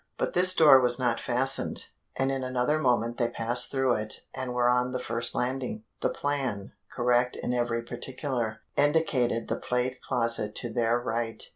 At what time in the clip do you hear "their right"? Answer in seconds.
10.73-11.43